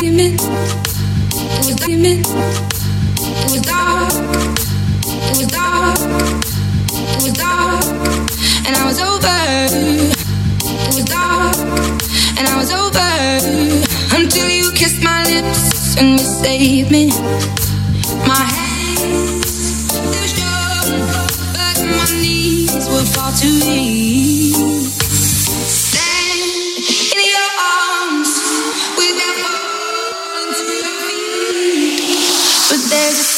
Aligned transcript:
demon. 0.00 0.34
It 0.34 1.66
was 1.66 1.76
dreaming, 1.76 2.20
It 2.20 3.50
was 3.50 3.62
dark. 3.62 4.12
It 5.06 5.38
was 5.38 5.46
dark. 5.48 5.98
It 6.92 7.22
was 7.22 7.32
dark. 7.32 7.84
And 8.66 8.76
I 8.76 8.84
was 8.86 9.00
over. 9.00 9.40
It 10.84 10.94
was 10.94 11.04
dark. 11.04 11.56
And 12.38 12.46
I 12.46 12.56
was 12.56 12.70
over. 12.70 13.10
Until 14.16 14.48
you 14.48 14.70
kissed 14.72 15.02
my 15.02 15.24
lips 15.24 15.96
and 15.96 16.20
you 16.20 16.26
saved 16.26 16.90
me. 16.90 17.08
My 18.26 18.44
hands, 18.58 19.88
they 19.88 20.20
were 20.20 20.32
strong, 20.34 20.88
but 21.54 21.76
my 21.82 22.20
knees 22.22 22.88
were 22.88 23.04
far 23.14 23.32
too 23.32 23.60
weak. 23.66 24.67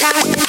time. 0.01 0.40